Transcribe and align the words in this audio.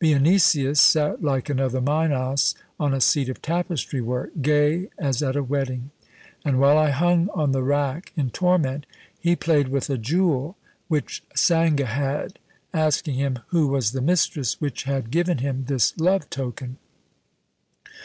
Vianesius 0.00 0.78
sat 0.80 1.20
like 1.20 1.48
another 1.50 1.80
Minos 1.80 2.54
on 2.78 2.94
a 2.94 3.00
seat 3.00 3.28
of 3.28 3.42
tapestry 3.42 4.00
work, 4.00 4.30
gay 4.40 4.88
as 5.00 5.20
at 5.20 5.34
a 5.34 5.42
wedding; 5.42 5.90
and 6.44 6.60
while 6.60 6.78
I 6.78 6.90
hung 6.90 7.28
on 7.34 7.50
the 7.50 7.64
rack 7.64 8.12
in 8.16 8.30
torment, 8.30 8.86
he 9.18 9.34
played 9.34 9.66
with 9.66 9.90
a 9.90 9.98
jewel 9.98 10.56
which 10.86 11.24
Sanga 11.34 11.86
had, 11.86 12.38
asking 12.72 13.14
him 13.16 13.40
who 13.48 13.66
was 13.66 13.90
the 13.90 14.00
mistress 14.00 14.60
which 14.60 14.84
had 14.84 15.10
given 15.10 15.38
him 15.38 15.64
this 15.66 15.98
love 15.98 16.30
token? 16.30 16.76